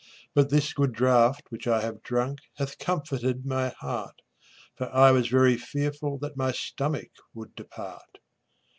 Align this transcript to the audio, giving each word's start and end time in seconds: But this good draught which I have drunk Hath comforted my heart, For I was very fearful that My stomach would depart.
But 0.33 0.49
this 0.49 0.73
good 0.73 0.93
draught 0.93 1.43
which 1.49 1.67
I 1.67 1.81
have 1.81 2.01
drunk 2.01 2.39
Hath 2.55 2.79
comforted 2.79 3.45
my 3.45 3.69
heart, 3.69 4.23
For 4.75 4.91
I 4.91 5.11
was 5.11 5.27
very 5.27 5.57
fearful 5.57 6.17
that 6.23 6.35
My 6.35 6.51
stomach 6.53 7.11
would 7.35 7.53
depart. 7.53 8.17